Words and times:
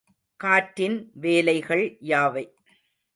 காற்றின் 0.39 0.95
வேலைகள் 1.15 1.83
யாவை? 2.03 2.45